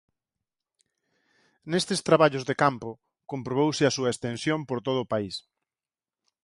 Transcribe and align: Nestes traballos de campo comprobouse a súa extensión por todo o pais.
Nestes 1.71 1.99
traballos 2.07 2.43
de 2.49 2.55
campo 2.63 2.89
comprobouse 3.31 3.83
a 3.85 3.95
súa 3.97 4.11
extensión 4.13 4.59
por 4.69 4.79
todo 4.87 4.99
o 5.01 5.09
pais. 5.13 5.35